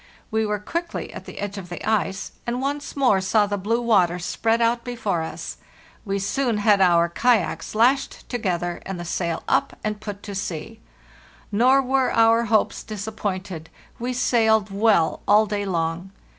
[0.31, 3.81] We were quickly at the edge of the ice, and once more saw the blue
[3.83, 5.57] water spread out before us.
[6.05, 10.79] We soon had our kayaks lashed together and the sail up, and put to sea.
[11.51, 13.69] Nor were our hopes disappointed;
[13.99, 16.09] we sailed well all day long.